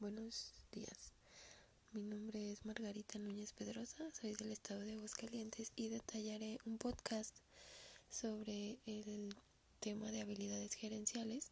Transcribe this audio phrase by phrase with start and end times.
[0.00, 1.12] buenos días.
[1.92, 7.36] Mi nombre es Margarita Núñez Pedrosa, soy del estado de Aguascalientes y detallaré un podcast
[8.10, 9.34] sobre el
[9.80, 11.50] tema de habilidades gerenciales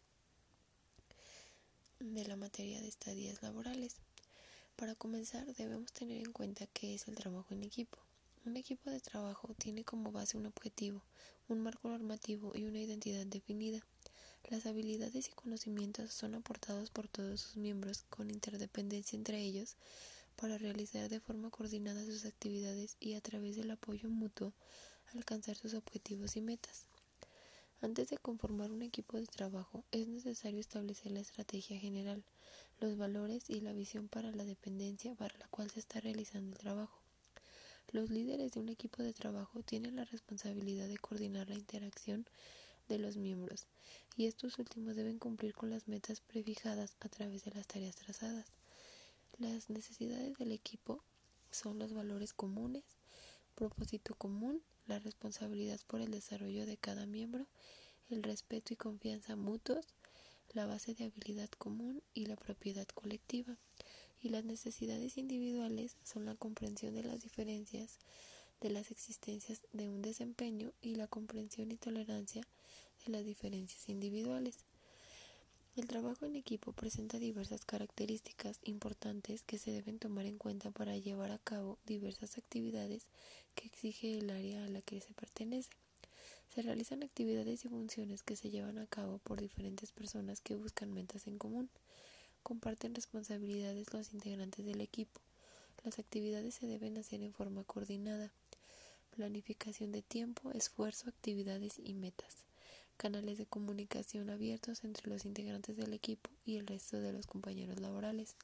[2.00, 3.96] de la materia de estadías laborales.
[4.76, 7.98] Para comenzar, debemos tener en cuenta qué es el trabajo en equipo.
[8.44, 11.02] Un equipo de trabajo tiene como base un objetivo,
[11.48, 13.84] un marco normativo y una identidad definida.
[14.50, 19.76] Las habilidades y conocimientos son aportados por todos sus miembros con interdependencia entre ellos
[20.36, 24.52] para realizar de forma coordinada sus actividades y a través del apoyo mutuo
[25.14, 26.86] alcanzar sus objetivos y metas.
[27.80, 32.22] Antes de conformar un equipo de trabajo es necesario establecer la estrategia general,
[32.80, 36.58] los valores y la visión para la dependencia para la cual se está realizando el
[36.58, 37.00] trabajo.
[37.90, 42.26] Los líderes de un equipo de trabajo tienen la responsabilidad de coordinar la interacción
[42.88, 43.66] de los miembros,
[44.16, 48.46] y estos últimos deben cumplir con las metas prefijadas a través de las tareas trazadas.
[49.38, 51.02] Las necesidades del equipo
[51.50, 52.84] son los valores comunes,
[53.54, 57.46] propósito común, la responsabilidad por el desarrollo de cada miembro,
[58.10, 59.86] el respeto y confianza mutuos,
[60.52, 63.56] la base de habilidad común y la propiedad colectiva.
[64.20, 67.98] Y las necesidades individuales son la comprensión de las diferencias
[68.60, 72.46] de las existencias de un desempeño y la comprensión y tolerancia
[73.04, 74.58] de las diferencias individuales.
[75.74, 80.96] El trabajo en equipo presenta diversas características importantes que se deben tomar en cuenta para
[80.96, 83.06] llevar a cabo diversas actividades
[83.54, 85.70] que exige el área a la que se pertenece.
[86.54, 90.92] Se realizan actividades y funciones que se llevan a cabo por diferentes personas que buscan
[90.92, 91.70] metas en común.
[92.42, 95.20] Comparten responsabilidades los integrantes del equipo.
[95.84, 98.30] Las actividades se deben hacer en forma coordinada
[99.16, 102.44] planificación de tiempo, esfuerzo, actividades y metas,
[102.96, 107.80] canales de comunicación abiertos entre los integrantes del equipo y el resto de los compañeros
[107.80, 108.36] laborales.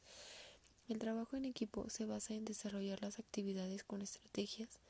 [0.89, 4.81] El trabajo en equipo se basa en desarrollar las actividades con estrategias.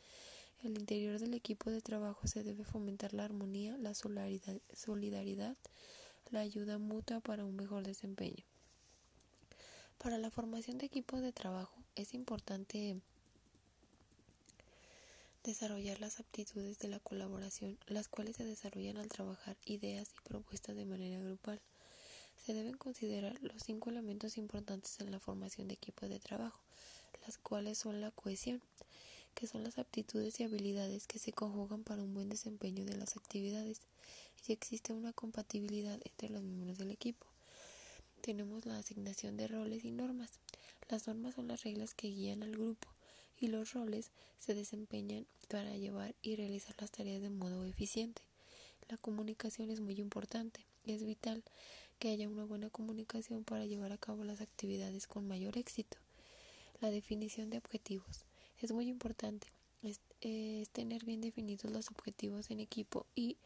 [0.62, 5.56] El interior del equipo de trabajo se debe fomentar la armonía, la solidaridad,
[6.30, 8.44] la ayuda mutua para un mejor desempeño.
[9.98, 13.00] Para la formación de equipos de trabajo es importante
[15.44, 20.74] Desarrollar las aptitudes de la colaboración, las cuales se desarrollan al trabajar ideas y propuestas
[20.74, 21.60] de manera grupal.
[22.44, 26.60] Se deben considerar los cinco elementos importantes en la formación de equipos de trabajo,
[27.24, 28.60] las cuales son la cohesión,
[29.34, 33.16] que son las aptitudes y habilidades que se conjugan para un buen desempeño de las
[33.16, 33.80] actividades,
[34.46, 37.26] y existe una compatibilidad entre los miembros del equipo.
[38.22, 40.30] Tenemos la asignación de roles y normas.
[40.88, 42.88] Las normas son las reglas que guían al grupo
[43.38, 48.22] y los roles se desempeñan para llevar y realizar las tareas de modo eficiente.
[48.88, 51.42] La comunicación es muy importante es vital
[51.98, 55.98] que haya una buena comunicación para llevar a cabo las actividades con mayor éxito.
[56.80, 58.24] La definición de objetivos
[58.58, 59.48] es muy importante.
[59.82, 63.36] Es, es tener bien definidos los objetivos en equipo y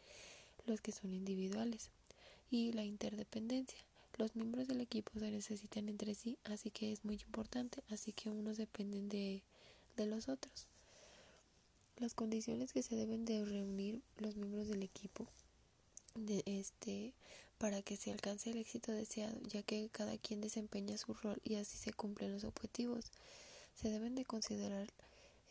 [0.65, 1.89] los que son individuales.
[2.49, 3.79] Y la interdependencia.
[4.17, 8.29] Los miembros del equipo se necesitan entre sí, así que es muy importante, así que
[8.29, 9.41] unos dependen de
[9.95, 10.67] de los otros.
[11.97, 15.27] Las condiciones que se deben de reunir los miembros del equipo
[16.15, 17.13] de este
[17.57, 21.55] para que se alcance el éxito deseado, ya que cada quien desempeña su rol y
[21.55, 23.11] así se cumplen los objetivos.
[23.73, 24.89] Se deben de considerar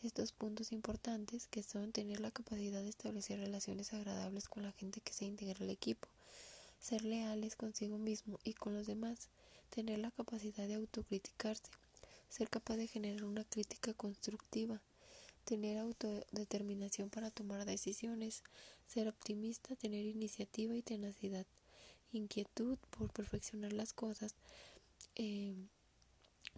[0.02, 5.00] estos puntos importantes que son tener la capacidad de establecer relaciones agradables con la gente
[5.00, 6.08] que se integra al equipo,
[6.80, 9.28] ser leales consigo mismo y con los demás,
[9.70, 11.70] tener la capacidad de autocriticarse,
[12.32, 14.80] ser capaz de generar una crítica constructiva,
[15.44, 18.42] tener autodeterminación para tomar decisiones,
[18.86, 21.44] ser optimista, tener iniciativa y tenacidad,
[22.10, 24.34] inquietud por perfeccionar las cosas
[25.14, 25.54] eh,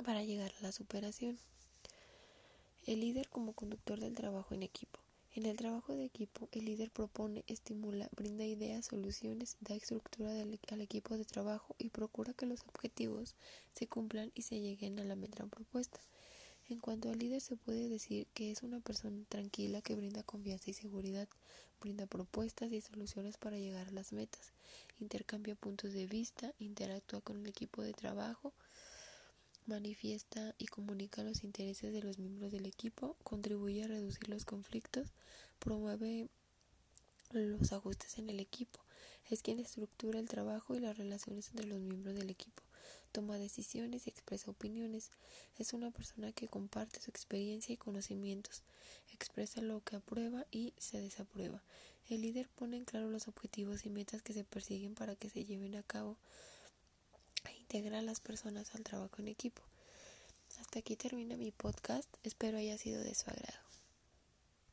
[0.04, 1.40] para llegar a la superación.
[2.86, 5.03] El líder como conductor del trabajo en equipo.
[5.36, 10.80] En el trabajo de equipo, el líder propone, estimula, brinda ideas, soluciones, da estructura al
[10.80, 13.34] equipo de trabajo y procura que los objetivos
[13.72, 15.98] se cumplan y se lleguen a la meta propuesta.
[16.68, 20.70] En cuanto al líder, se puede decir que es una persona tranquila que brinda confianza
[20.70, 21.28] y seguridad,
[21.80, 24.52] brinda propuestas y soluciones para llegar a las metas,
[25.00, 28.52] intercambia puntos de vista, interactúa con el equipo de trabajo,
[29.66, 35.08] manifiesta y comunica los intereses de los miembros del equipo, contribuye a reducir los conflictos,
[35.58, 36.28] promueve
[37.30, 38.80] los ajustes en el equipo,
[39.30, 42.62] es quien estructura el trabajo y las relaciones entre los miembros del equipo,
[43.12, 45.10] toma decisiones y expresa opiniones,
[45.58, 48.62] es una persona que comparte su experiencia y conocimientos,
[49.12, 51.62] expresa lo que aprueba y se desaprueba.
[52.08, 55.44] El líder pone en claro los objetivos y metas que se persiguen para que se
[55.44, 56.18] lleven a cabo
[57.74, 59.60] integra a las personas al trabajo en equipo.
[60.60, 63.63] Hasta aquí termina mi podcast, espero haya sido de su agrado.